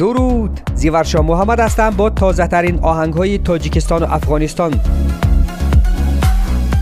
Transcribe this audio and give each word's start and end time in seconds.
درود 0.00 0.60
زیورشا 0.74 1.22
محمد 1.22 1.60
هستم 1.60 1.90
با 1.90 2.10
تازه 2.10 2.46
ترین 2.46 2.78
آهنگ 2.78 3.14
های 3.14 3.38
تاجیکستان 3.38 4.02
و 4.02 4.06
افغانستان. 4.10 4.80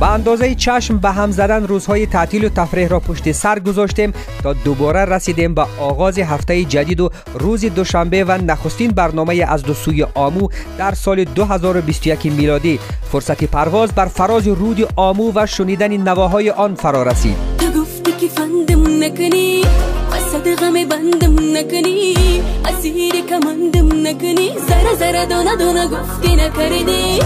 به 0.00 0.10
اندازه 0.10 0.54
چشم 0.54 0.98
به 0.98 1.10
هم 1.10 1.30
زدن 1.30 1.66
روزهای 1.66 2.06
تعطیل 2.06 2.44
و 2.44 2.48
تفریح 2.48 2.88
را 2.88 3.00
پشت 3.00 3.32
سر 3.32 3.58
گذاشتیم 3.58 4.12
تا 4.42 4.52
دوباره 4.52 5.04
رسیدیم 5.04 5.54
به 5.54 5.66
آغاز 5.80 6.18
هفته 6.18 6.64
جدید 6.64 7.00
و 7.00 7.10
روز 7.34 7.64
دوشنبه 7.64 8.24
و 8.24 8.32
نخستین 8.32 8.90
برنامه 8.90 9.44
از 9.48 9.62
دو 9.62 9.74
سوی 9.74 10.06
آمو 10.14 10.48
در 10.78 10.94
سال 10.94 11.24
2021 11.24 12.26
میلادی. 12.26 12.78
فرصتی 13.12 13.46
پرواز 13.46 13.92
بر 13.92 14.06
فراز 14.06 14.48
رود 14.48 14.88
آمو 14.96 15.32
و 15.34 15.46
شنیدن 15.46 15.96
نواهای 15.96 16.50
آن 16.50 16.74
فرا 16.74 17.02
رسید. 17.02 17.36
صد 19.08 19.87
غم 20.34 20.72
بندم 20.88 21.56
نکنی 21.56 22.14
اسیر 22.64 23.14
کمندم 23.28 24.06
نکنی 24.06 24.50
زره 24.68 24.94
زره 24.98 25.26
دونه 25.26 25.56
دونه 25.56 25.88
گفتی 25.88 26.36
نکردی 26.36 27.20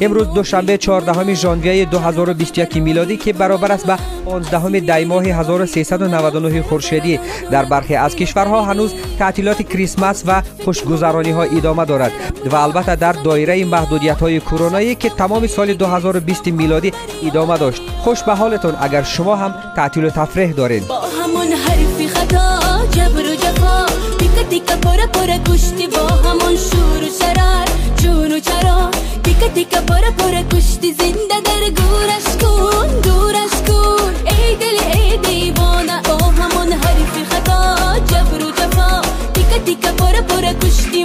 امروز 0.00 0.28
دوشنبه 0.34 0.78
14 0.78 1.34
ژانویه 1.34 1.84
2021 1.84 2.76
میلادی 2.76 3.16
که 3.16 3.32
برابر 3.32 3.72
است 3.72 3.86
به 3.86 3.98
15 4.24 4.98
دی 4.98 5.04
ماه 5.04 5.24
1399 5.24 6.62
خورشیدی. 6.62 7.20
در 7.50 7.64
برخی 7.64 7.94
از 7.94 8.16
کشورها 8.16 8.62
هنوز 8.62 8.94
تعطیلات 9.18 9.62
کریسمس 9.62 10.24
و 10.26 10.42
خوشگذرانی 10.64 11.30
ها 11.30 11.42
ادامه 11.42 11.84
دارد 11.84 12.12
و 12.52 12.56
البته 12.56 12.96
در 12.96 13.12
دایره 13.12 13.64
محدودیت 13.64 14.20
های 14.20 14.40
کرونایی 14.40 14.94
که 14.94 15.10
تمام 15.10 15.46
سال 15.46 15.74
2020 15.74 16.46
میلادی 16.46 16.92
ادامه 17.26 17.58
داشت. 17.58 17.82
خوش 17.98 18.22
به 18.22 18.34
حالتون 18.34 18.74
اگر 18.80 19.02
شما 19.02 19.36
هم 19.36 19.54
تعطیل 19.76 20.04
و 20.04 20.10
تفریح 20.10 20.52
دارید 20.52 20.86
با 20.86 21.00
همون 21.30 21.52
حرفی 21.52 22.08
خطا 22.08 22.86
جبر 22.90 23.32
و 23.32 23.34
جفا. 23.34 23.86
تیکا 24.18 24.42
تیکا 24.50 24.76
پره 24.76 25.06
پره 25.06 25.38
کشتی 25.38 25.86
با 25.86 26.06
همون 26.06 26.56
شور 26.56 27.02
و 27.02 27.10
شرار 27.20 27.68
جون 27.96 28.32
و 28.32 28.40
چرا. 28.40 28.90
تیکا 29.24 29.48
تیکا 29.48 29.80
پره 29.80 30.10
پره 30.10 30.42
کشتی 30.52 30.92
زنده 30.92 31.40
در 31.44 31.64
گورش 31.80 32.28
کن 32.42 33.00
دورش 33.00 33.56
کن. 33.68 34.12
ای 34.26 34.56
دل 34.56 34.78
ای 34.94 35.16
دیوانه 35.16 36.02
با 36.02 36.16
همون 36.16 36.72
حرفی 36.72 37.24
خطا 37.30 37.98
جبر 38.10 38.44
و 38.44 38.50
جفا. 38.50 39.02
تیکا 39.34 39.58
تیکا 39.64 39.92
پره 39.92 40.20
پره 40.20 40.54
کشتی 40.54 41.04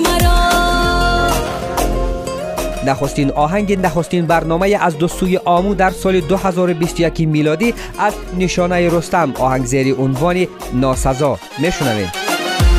نخستین 2.86 3.32
آهنگ 3.32 3.80
نخستین 3.86 4.26
برنامه 4.26 4.78
از 4.82 4.98
دو 4.98 5.08
سوی 5.08 5.38
آمو 5.38 5.76
در 5.76 5.92
سال 5.92 6.20
2021 6.20 7.28
میلادی 7.28 7.74
از 8.00 8.14
نشانه 8.38 8.90
رستم. 8.90 9.34
آهنگ 9.40 9.66
زیری 9.66 9.92
عنوان 9.92 10.48
ناسزا. 10.74 11.40
میشنویم 11.58 12.12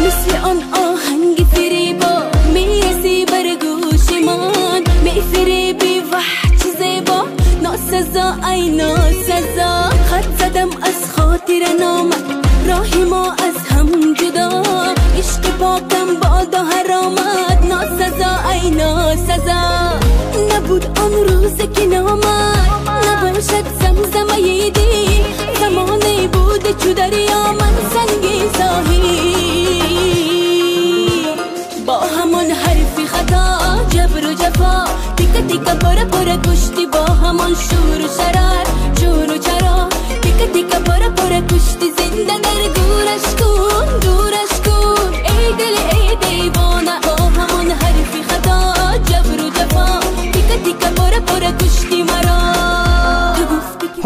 مثل 0.06 0.36
آن 0.36 0.56
آهنگ 0.72 1.36
فریبا 1.52 2.22
می‌رسی 2.54 3.24
بر 3.24 3.44
گوشمان 3.60 4.82
میفریبی 5.04 6.00
وحچ 6.12 6.62
زیبا. 6.78 7.24
ناسزا 7.62 8.48
ای 8.50 8.68
ناسزا. 8.76 9.90
خط 10.10 10.38
زدم 10.38 10.68
از 10.82 11.10
خاطر 11.16 11.62
نام 11.80 12.10
راهی 12.68 13.04
ما 13.04 13.32
از 13.32 13.56
هم 13.70 14.14
جدا. 14.14 14.62
عشق 15.18 15.56
پاکم 15.58 16.06
بادا 16.22 16.64
حرامت 16.64 17.64
ناسزا 17.70 18.50
ای 18.50 18.70
ناسزا. 18.70 19.85
آن 21.06 21.12
روز 21.12 21.56
که 21.56 21.86
نامد 21.86 22.70
نباشد 23.08 23.66
زمزمه 23.80 24.70
دی 24.70 25.24
زمانی 25.60 26.28
بود 26.28 26.64
چو 26.82 26.92
دریا 26.94 27.52
من 27.52 27.74
سنگی 27.92 28.38
ساهی. 28.58 29.06
با 31.86 31.98
همون 31.98 32.50
حرفی 32.50 33.06
خطا 33.06 33.48
جبر 33.88 34.30
و 34.30 34.34
جفا 34.34 34.84
تیکا 35.16 35.40
تیکا 35.48 35.74
پره 35.74 36.04
پره 36.04 36.36
کشتی 36.36 36.86
با 36.86 37.04
همون 37.04 37.54
شور 37.54 38.00
و 38.04 38.08
شرار. 38.18 38.65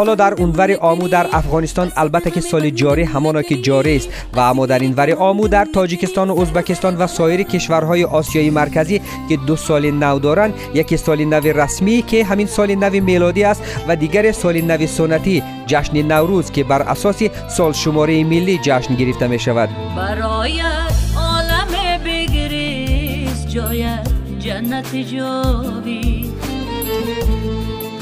حالا 0.01 0.15
در 0.15 0.35
اونور 0.35 0.77
آمو 0.81 1.09
در 1.09 1.27
افغانستان 1.33 1.93
البته 1.97 2.31
که 2.31 2.41
سال 2.41 2.71
جاری 2.71 3.03
همانا 3.03 3.43
که 3.43 3.57
جاری 3.57 3.97
است. 3.97 4.09
و 4.35 4.41
اما 4.41 4.67
در 4.67 4.79
این 4.79 4.95
ور 4.97 5.13
آمو 5.13 5.49
در 5.49 5.67
تاجیکستان 5.75 6.31
و 6.31 6.41
ازبکستان 6.41 6.97
و 6.97 7.07
سایر 7.07 7.43
کشورهای 7.43 8.05
آسیای 8.05 8.51
مرکزی 8.51 9.01
که 9.29 9.37
دو 9.37 9.57
سال 9.57 9.91
نو 9.91 10.19
دارند 10.19 10.55
یکی 10.75 10.97
سال 10.97 11.25
نو 11.25 11.41
رسمی 11.41 12.03
که 12.03 12.25
همین 12.25 12.47
سال 12.47 12.75
نو 12.75 12.91
میلادی 12.91 13.45
است 13.45 13.63
و 13.89 13.97
دیگر 13.97 14.33
سال 14.33 14.61
نو 14.61 14.87
سنتی 14.87 15.43
جشن 15.67 16.03
نوروز 16.03 16.51
که 16.51 16.65
بر 16.65 16.83
اساس 16.83 17.23
سال 17.49 17.73
شماره 17.73 18.25
ملی 18.25 18.59
جشن 18.63 18.95
گرفته 18.95 19.27
می 19.27 19.39
شود 19.39 19.69
برای 19.97 20.61
عالم 21.17 21.69
بگریز 22.05 23.49
جای 23.49 23.87
جنت 24.39 24.97
جاوی 24.97 26.20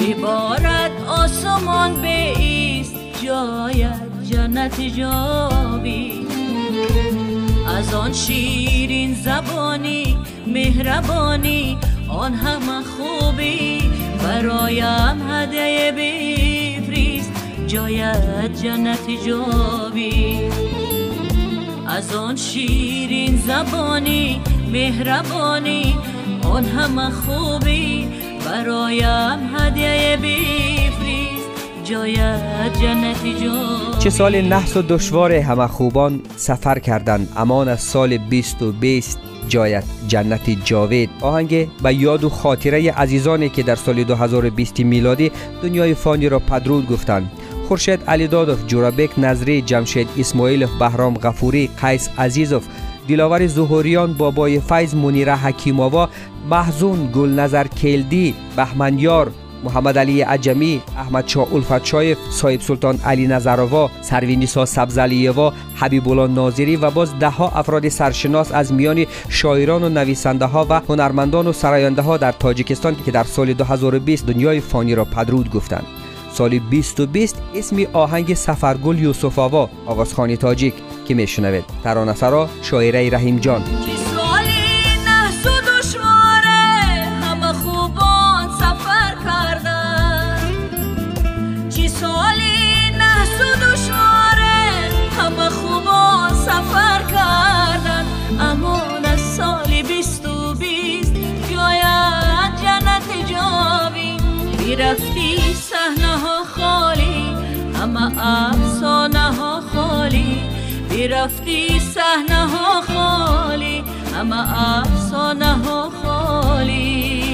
ببارد 0.09 0.91
آسمان 1.09 2.03
به 2.03 2.39
ایست 2.39 2.95
جاید 3.25 4.25
جنت 4.31 4.81
جاوی 4.81 6.13
از 7.79 7.95
آن 7.95 8.13
شیرین 8.13 9.15
زبانی 9.15 10.19
مهربانی 10.47 11.79
آن 12.09 12.35
همه 12.35 12.83
خوبی. 12.83 13.83
برایم 14.23 15.31
هدیه 15.31 15.93
بفریست 15.93 17.33
جاید 17.67 18.55
جنت 18.63 19.11
جاوی 19.27 20.41
از 21.87 22.15
آن 22.15 22.37
شیرین 22.37 23.37
زبانی 23.37 24.41
مهربانی 24.73 25.97
آن 26.43 26.65
همه 26.65 27.11
خوبی. 27.11 28.09
برایم 28.47 29.57
هدیه 29.57 30.19
بیفریز 30.23 31.45
جایت 31.85 32.79
جنتی 32.83 33.35
جو 33.35 33.79
چه 33.99 34.11
سال 34.11 34.41
نحس 34.41 34.77
و 34.77 34.83
دشوار 34.83 35.33
همه 35.33 35.67
خوبان 35.67 36.21
سفر 36.37 36.79
کردند. 36.79 37.33
امان 37.37 37.69
از 37.69 37.81
سال 37.81 38.17
2020 38.17 39.19
جایت 39.49 39.85
جنت 40.09 40.65
جاوید. 40.65 41.11
آهنگ 41.21 41.69
به 41.83 41.95
یاد 41.95 42.25
و 42.25 42.29
خاطره 42.29 42.93
عزیزانی 42.93 43.49
که 43.49 43.63
در 43.63 43.77
سال 43.77 44.05
2020 44.05 44.81
میلادی 44.81 45.33
دنیای 45.63 45.95
فانی 45.95 46.29
را 46.29 46.39
پدرود 46.39 46.89
گفتند. 46.89 47.31
خورشید 47.69 48.01
علی 48.09 48.27
دادوف 48.27 48.67
جورابک 48.67 49.11
نظری 49.19 49.63
جمشید 49.63 50.09
اسماعیل 50.19 50.67
بهرام 50.81 51.15
غفوری 51.15 51.71
قیس 51.81 52.09
عزیزوف 52.19 52.65
دلاور 53.09 53.47
زهوریان 53.47 54.15
بابای 54.15 54.61
فیض 54.61 54.95
منیره 54.95 55.37
حکیماوا 55.37 56.09
محزون 56.51 57.13
گل 57.15 57.29
نظر 57.29 57.67
کلدی 57.67 58.35
بهمنیار 58.57 59.31
محمد 59.65 59.99
علی 59.99 60.21
عجمی 60.21 60.83
احمد 60.97 61.29
شاه 61.29 61.55
الفتشایف 61.55 62.19
صاحب 62.31 62.61
سلطان 62.61 62.99
علی 63.05 63.27
نظروا 63.27 63.91
سروینیسا 64.01 64.65
سبزلیوا 64.65 65.53
حبیب 65.75 66.09
الله 66.09 66.33
ناظری 66.35 66.77
و 66.77 66.91
باز 66.91 67.19
ده 67.19 67.29
ها 67.29 67.49
افراد 67.49 67.89
سرشناس 67.89 68.53
از 68.53 68.73
میان 68.73 69.07
شاعران 69.29 69.83
و 69.83 69.89
نویسنده 69.89 70.45
ها 70.45 70.67
و 70.71 70.81
هنرمندان 70.89 71.47
و 71.47 71.53
سراینده 71.53 72.03
ها 72.03 72.17
در 72.17 72.33
تاجیکستان 72.33 72.97
که 73.07 73.11
در 73.11 73.25
سال 73.25 73.53
2020 73.53 74.27
دنیای 74.27 74.61
فانی 74.61 74.95
را 74.95 75.05
پدرود 75.05 75.51
گفتند. 75.51 75.87
سال 76.33 76.59
2020 76.59 77.43
اسمی 77.55 77.87
آهنگ 77.93 78.35
سفرگل 78.35 78.99
یوسف 78.99 79.39
آوا 79.39 79.71
آوازخانی 79.87 80.37
تاجیک. 80.37 80.75
که 81.09 81.15
میشنوید. 81.15 81.65
ترانه 81.85 82.15
سرا 82.15 82.49
شاعره 82.63 83.11
رحیم 83.11 83.39
جان. 83.39 83.63
رفتی 104.79 105.55
صحنه 105.55 106.19
ها 106.19 106.45
خالی 106.45 107.37
همه 107.75 108.13
افسانه 108.19 109.19
ها 109.19 109.61
خالی. 109.61 110.58
رفتی 111.07 111.81
صحنه 111.81 112.49
ها 112.49 112.81
خالی 112.81 113.85
همه 114.15 114.79
افسانه 114.79 115.53
ها 115.53 115.91
خالی. 116.03 117.25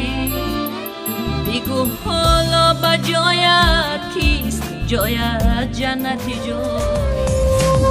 بگو 1.46 1.86
حالا 2.04 2.74
به 2.74 2.98
جایت 3.12 4.00
کیست؟ 4.14 4.62
جایت 4.86 5.72
جنتی 5.72 6.34
جای 6.46 7.04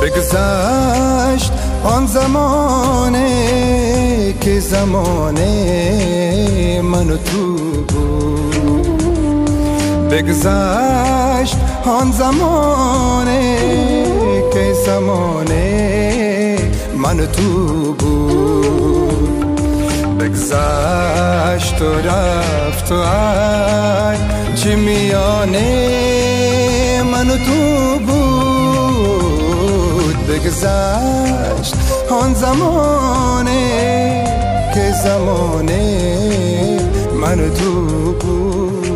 بگذشت 0.02 1.52
آن 1.84 2.06
زمان 2.06 3.14
که 4.42 4.60
زمانه 4.60 5.52
منو 6.82 7.18
تو 7.18 7.58
بود. 7.84 8.54
بگذشت 10.12 11.58
آن 11.86 12.12
زمانه 12.12 14.03
که 14.54 14.74
زمانه 14.86 16.58
منو 16.98 17.26
تو 17.26 17.94
بود. 17.94 19.54
بگذشت 20.20 21.82
و 21.82 21.96
رفت 22.08 22.92
و 22.92 22.96
چی 24.56 24.76
میانه 24.76 25.64
منو 27.12 27.38
تو 27.38 28.00
بود. 28.06 28.58
بگذشت 30.28 31.76
آن 32.10 32.34
زمانه 32.34 33.54
که 34.74 34.92
زمانه 35.04 36.80
منو 37.22 37.50
تو 37.50 37.72
بود. 38.12 38.93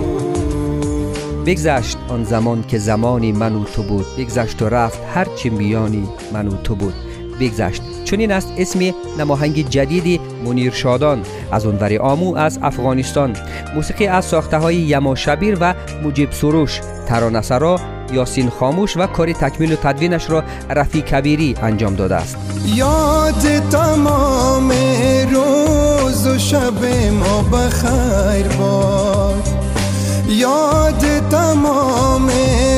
بگذشت 1.47 1.97
آن 2.09 2.23
زمان 2.23 2.63
که 2.67 2.77
زمانی 2.77 3.31
منو 3.31 3.63
تو 3.63 3.83
بود. 3.83 4.05
بگذشت 4.17 4.61
و 4.61 4.69
رفت 4.69 4.99
هرچی 5.15 5.49
میانی 5.49 6.07
منو 6.33 6.51
تو 6.63 6.75
بود. 6.75 6.93
بگذشت. 7.39 7.81
چنین 8.03 8.31
است 8.31 8.53
اسم 8.57 8.79
نماهنگ 9.19 9.69
جدیدی 9.69 10.19
منیر 10.45 10.71
شادان. 10.71 11.21
از 11.51 11.65
اونوری 11.65 11.97
آمو 11.97 12.35
از 12.35 12.59
افغانستان. 12.61 13.35
موسیقی 13.75 14.07
از 14.07 14.25
ساخته 14.25 14.57
های 14.57 14.75
یما 14.75 15.15
شبیر 15.15 15.57
و 15.61 15.73
مجیب 16.03 16.31
سروش. 16.31 16.81
ترانسرا 17.07 17.79
یاسین 18.13 18.49
خاموش 18.49 18.97
و 18.97 19.07
کاری 19.07 19.33
تکمیل 19.33 19.73
و 19.73 19.75
تدوینش 19.75 20.29
را 20.29 20.43
رفی 20.69 21.01
کبیری 21.01 21.55
انجام 21.61 21.95
داده 21.95 22.15
است. 22.15 22.37
یاد 22.65 23.69
تمام 23.69 24.71
روز 25.31 26.27
و 26.27 26.37
شب 26.37 26.85
ما 27.19 27.41
بخیر 27.41 28.47
باد. 28.47 29.56
یاد 30.29 31.29
تمام 31.29 32.29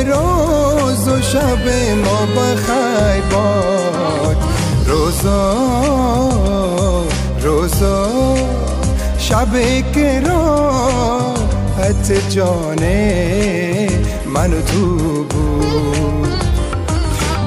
روز 0.08 1.08
و 1.08 1.22
شب 1.22 1.68
ما 2.06 2.26
بخیر 2.26 3.24
باد 3.32 4.38
روزا 4.88 5.54
روزا 7.42 8.08
شب 9.18 9.54
که 9.94 10.22
راحت 10.28 12.12
جانه 12.30 13.90
منو 14.26 14.62
تو 14.62 15.24
بود. 15.24 16.30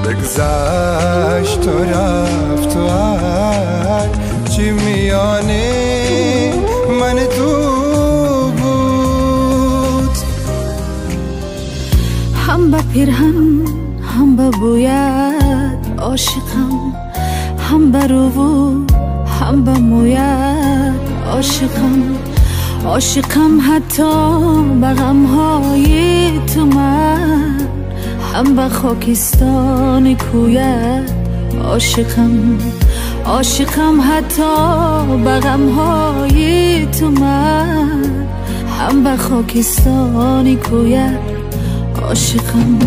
بگذشت 0.04 1.68
و 1.68 1.84
رفت 1.84 2.76
و 2.76 2.88
هر 2.88 4.08
چی 4.56 4.70
میانه 4.70 5.91
هم 12.52 12.70
به 12.70 12.82
پیرهن 12.92 13.60
هم 14.02 14.36
به 14.36 14.50
بویت 14.50 15.86
عاشقم. 15.98 16.92
هم 17.58 17.92
به 17.92 18.06
رو 18.06 18.86
هم 19.40 19.64
به 19.64 19.78
مویت 19.78 20.94
عاشقم. 21.26 22.02
عاشقم 22.84 23.60
حتی 23.60 24.12
به 24.80 24.86
غمهای 24.86 26.30
تو 26.54 26.66
من. 26.66 27.68
هم 28.34 28.56
به 28.56 28.68
خاکستان 28.68 30.16
کویت 30.16 31.10
عاشقم. 31.64 32.58
عاشقم 33.26 34.00
حتی 34.00 35.16
به 35.24 35.40
غمهای 35.40 36.86
تو 36.86 37.10
من. 37.10 38.26
هم 38.80 39.04
به 39.04 39.16
خاکستان 39.16 40.56
کویت 40.56 41.41
عاشقم. 42.02 42.78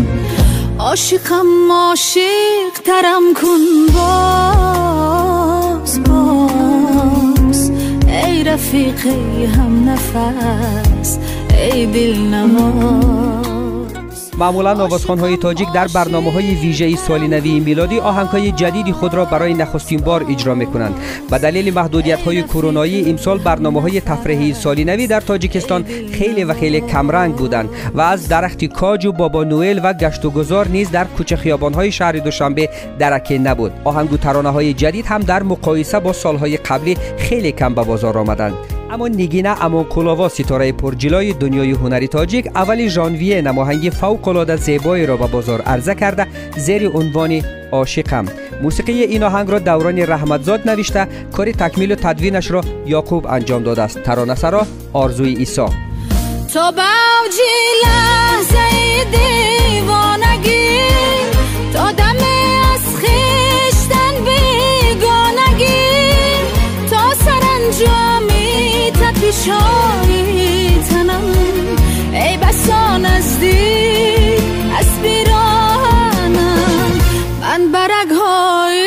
عاشقم 0.78 1.72
عاشق 1.72 2.74
ترم 2.84 3.34
کن 3.34 3.86
باز 3.94 5.92
باز. 6.02 7.70
ای 8.08 8.44
رفیقی 8.44 9.44
هم 9.44 9.90
نفس 9.90 11.18
ای 11.72 11.86
دل 11.86 12.18
نواز 12.18 13.45
معمولا 14.38 14.84
آوازخوان 14.84 15.18
های 15.18 15.36
تاجیک 15.36 15.72
در 15.72 15.88
برنامه 15.88 16.32
های 16.32 16.54
ویژه 16.54 16.96
سال 16.96 17.26
نوی 17.26 17.60
میلادی 17.60 17.98
آهنگ 17.98 18.26
های 18.28 18.52
جدیدی 18.52 18.92
خود 18.92 19.14
را 19.14 19.24
برای 19.24 19.54
نخستین 19.54 20.00
بار 20.00 20.26
اجرا 20.30 20.54
می 20.54 20.66
کنند 20.66 20.94
و 21.30 21.38
دلیل 21.38 21.74
محدودیت 21.74 22.20
های 22.20 22.42
کرونایی 22.42 23.10
امسال 23.10 23.38
برنامه 23.38 23.82
های 23.82 24.00
تفریحی 24.00 24.54
سالی 24.54 24.84
نوی 24.84 25.06
در 25.06 25.20
تاجیکستان 25.20 25.84
خیلی 26.12 26.44
و 26.44 26.54
خیلی 26.54 26.80
کمرنگ 26.80 27.34
بودند 27.34 27.68
و 27.94 28.00
از 28.00 28.28
درخت 28.28 28.64
کاج 28.64 29.06
و 29.06 29.12
بابا 29.12 29.44
نوئل 29.44 29.80
و 29.82 29.92
گشت 29.92 30.24
و 30.24 30.30
گذار 30.30 30.68
نیز 30.68 30.90
در 30.90 31.04
کوچه 31.04 31.36
خیابان 31.36 31.74
های 31.74 31.92
شهر 31.92 32.12
دوشنبه 32.12 32.68
درکه 32.98 33.38
نبود. 33.38 33.72
آهنگ 33.84 34.12
و 34.12 34.16
ترانه 34.16 34.50
های 34.50 34.74
جدید 34.74 35.06
هم 35.06 35.20
در 35.20 35.42
مقایسه 35.42 36.00
با 36.00 36.12
سالهای 36.12 36.56
قبلی 36.56 36.96
خیلی 37.18 37.52
کم 37.52 37.74
به 37.74 37.82
بازار 37.82 38.18
آمدند. 38.18 38.75
اما 38.90 39.08
نیگینا 39.08 39.54
اما 39.54 39.84
کلاوا 39.84 40.28
ستاره 40.28 40.72
پرجلای 40.72 41.32
دنیای 41.32 41.70
هنری 41.70 42.08
تاجیک 42.08 42.46
اول 42.54 42.88
ژانویه 42.88 43.42
نماهنگ 43.42 43.90
فوق 43.90 44.28
العاده 44.28 44.56
زیبایی 44.56 45.06
را 45.06 45.16
به 45.16 45.26
بازار 45.26 45.62
عرضه 45.62 45.94
کرده 45.94 46.26
زیر 46.56 46.88
عنوان 46.88 47.42
عاشقم 47.72 48.24
موسیقی 48.62 48.92
این 48.92 49.22
آهنگ 49.22 49.50
را 49.50 49.58
دوران 49.58 49.98
رحمتزاد 49.98 50.68
نوشته 50.68 51.08
کاری 51.32 51.52
تکمیل 51.52 51.92
و 51.92 51.94
تدوینش 51.94 52.50
را 52.50 52.60
یاکوب 52.86 53.26
انجام 53.26 53.62
داده 53.62 53.82
است 53.82 54.02
ترانه 54.02 54.34
سرا 54.34 54.66
آرزوی 54.92 55.34
عیسی 55.34 55.66
تپیشایی 69.46 70.78
تنم. 70.90 71.22
ای 72.12 72.36
بسا 72.36 72.96
نزدیک 72.96 74.40
از 74.78 74.86
پیرانم. 75.02 76.58
من 77.40 77.72
برگ 77.72 78.10
های 78.20 78.86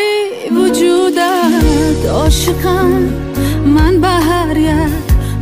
وجودت 0.51 2.05
عاشقم. 2.11 3.09
من 3.65 4.01
به 4.01 4.07
هر 4.07 4.57
یک 4.57 4.73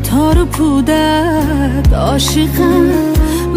تار 0.04 0.46
پودت 0.46 1.94
عاشقم. 1.94 2.90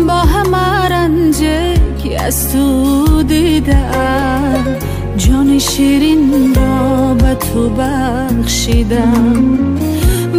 با 0.08 0.14
همه 0.14 0.88
رنجه 0.88 1.74
که 2.02 2.22
از 2.22 2.52
تو 2.52 3.22
دیدم. 3.22 4.76
جان 5.16 5.58
شیرین 5.58 6.54
را 6.54 7.14
به 7.14 7.34
تو 7.34 7.68
بخشیدم. 7.68 9.58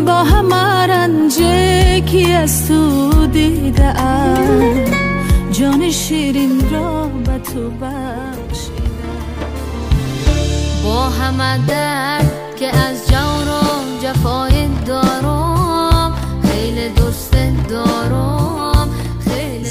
با 0.06 0.24
همه 0.24 0.88
رنجه 0.88 2.02
که 2.02 2.30
از 2.30 2.68
تو 2.68 3.12
دیدم. 3.28 4.86
جان 5.52 5.92
شیرین 5.92 6.70
را 6.72 7.08
به 7.08 7.40
تو 7.40 7.70
بخشیدم. 7.70 8.82
با 10.84 11.10
همه 11.10 11.66
درد 11.68 12.56
که 12.60 12.68
از 12.68 13.08
جور 13.08 13.61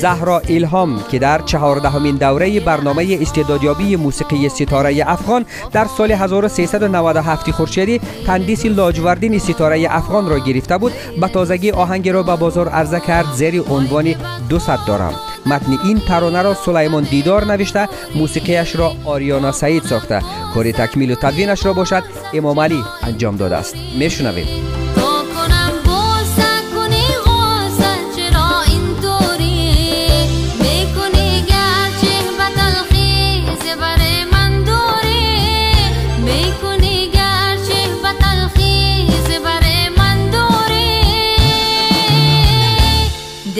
زهرا 0.01 0.43
ایلهام 0.47 1.05
که 1.11 1.19
در 1.19 1.43
چهاردهمین 1.43 2.17
دوره 2.17 2.61
برنامه 2.61 3.19
استعدادیابی 3.21 3.97
موسیقی 3.97 4.49
ستاره 4.49 5.05
افغان 5.07 5.47
در 5.73 5.87
سال 5.97 6.13
1397 6.13 7.51
خورشیدی 7.51 8.01
تندیس 8.27 8.67
لاجوردین 8.67 9.39
ستاره 9.39 9.87
افغان 9.91 10.29
را 10.29 10.39
گرفته 10.39 10.79
بود. 10.79 10.93
به 11.21 11.29
تازگی 11.29 11.71
آهنگ 11.71 12.09
را 12.09 12.23
به 12.23 12.37
بازار 12.37 12.69
عرضه 12.69 13.01
کرد 13.01 13.27
زیر 13.35 13.63
عنوان 13.63 14.15
دوست 14.49 14.87
دارم. 14.87 15.15
متن 15.47 15.79
این 15.85 15.99
ترانه 15.99 16.43
را 16.43 16.55
سلیمان 16.55 17.03
دیدار 17.03 17.45
نوشته 17.45 17.89
موسیقیش 18.15 18.77
را 18.77 18.93
آریانا 19.05 19.53
سعید 19.53 19.83
ساخته. 19.83 20.23
کار 20.55 20.73
تکمیل 20.73 21.11
و 21.11 21.15
تدوینش 21.15 21.67
را 21.67 21.73
باشد 21.73 22.03
امام 22.35 22.61
علی 22.61 22.85
انجام 23.03 23.37
داده 23.37 23.57
است. 23.57 23.75
میشنوید 23.99 24.70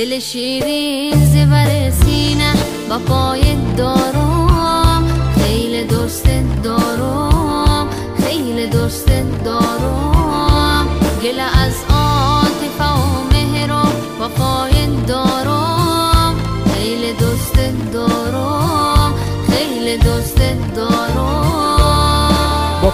دل 0.01 0.19
شیرین 0.19 1.25
زبر 1.25 1.91
سینه 1.91 2.53
با 2.89 2.99
پای 2.99 3.57
دارم. 3.77 5.33
خیلی 5.39 5.85
دوست 5.85 6.27
دارم. 6.63 6.90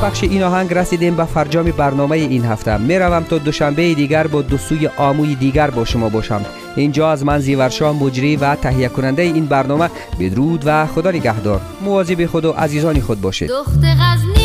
با 0.07 0.11
پخش 0.11 0.25
این 0.25 0.43
آهنگ 0.43 0.75
رسیدیم 0.75 1.17
به 1.17 1.25
فرجام 1.25 1.65
برنامه 1.65 2.17
این 2.17 2.45
هفته. 2.45 2.77
می‌روم 2.77 3.23
تا 3.23 3.39
دوشنبه 3.39 3.95
دیگر 3.95 4.27
با 4.27 4.43
دو 4.43 4.59
سوی 4.59 4.87
آموی 4.87 5.35
دیگر 5.35 5.71
با 5.71 5.85
شما 5.85 6.09
باشم. 6.09 6.45
اینجا 6.77 7.11
از 7.11 7.25
من 7.25 7.39
زیورشا 7.39 7.93
مجری 7.93 8.37
و 8.37 8.55
تهیه 8.55 8.89
کننده 8.89 9.23
این 9.23 9.47
برنامه. 9.47 9.91
بدرود 10.21 10.63
و 10.67 10.87
خدا 10.87 11.11
نگهدار. 11.11 11.61
مواظب 11.85 12.27
خود 12.27 12.45
و 12.45 12.53
عزیزان 12.53 13.01
خود 13.01 13.21
باشید. 13.21 13.49
دخت 13.49 13.79
غزنی 13.79 14.36